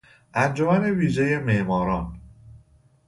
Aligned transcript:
انجمن 0.33 0.83
ویژهی 0.83 1.37
معماران 1.39 2.21